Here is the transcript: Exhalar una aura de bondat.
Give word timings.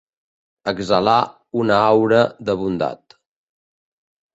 Exhalar 0.71 1.19
una 1.65 1.77
aura 1.93 2.25
de 2.51 2.59
bondat. 2.65 3.19